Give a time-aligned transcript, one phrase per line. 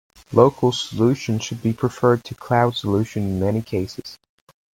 [0.31, 4.17] Local solutions should be preferred to cloud solutions in many cases.